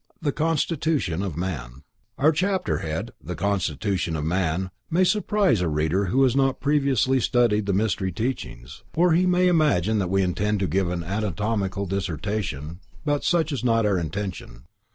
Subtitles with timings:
[0.19, 1.83] THE CONSTITUTION OF MAN
[2.17, 7.19] Our chapter head, "the constitution of man," may surprise a reader who has not previously
[7.19, 11.85] studied the Mystery teachings, or he may imagine that we intend to give an anatomical
[11.85, 14.63] dissertation, but such is not our intention.